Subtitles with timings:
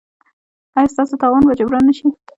[0.77, 2.07] ایا ستاسو تاوان به جبران نه شي؟